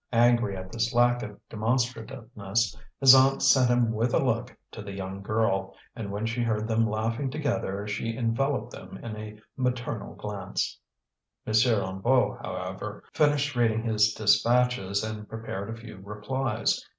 Angry 0.13 0.57
at 0.57 0.71
this 0.71 0.95
lack 0.95 1.21
of 1.21 1.39
demonstrativeness, 1.47 2.75
his 2.99 3.13
aunt 3.13 3.43
sent 3.43 3.69
him 3.69 3.91
with 3.91 4.15
a 4.15 4.17
look 4.17 4.57
to 4.71 4.81
the 4.81 4.91
young 4.93 5.21
girl; 5.21 5.75
and 5.95 6.11
when 6.11 6.25
she 6.25 6.41
heard 6.41 6.67
them 6.67 6.89
laughing 6.89 7.29
together 7.29 7.85
she 7.85 8.17
enveloped 8.17 8.71
them 8.73 8.97
in 9.03 9.15
a 9.15 9.39
maternal 9.55 10.15
glance. 10.15 10.79
M. 11.45 11.53
Hennebeau, 11.53 12.39
however, 12.41 13.03
finished 13.13 13.55
reading 13.55 13.83
his 13.83 14.11
dispatches 14.15 15.03
and 15.03 15.29
prepared 15.29 15.69
a 15.69 15.79
few 15.79 15.97
replies. 15.99 16.83